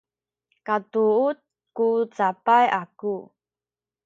[0.65, 1.37] katuud
[1.75, 3.15] ku cabay aku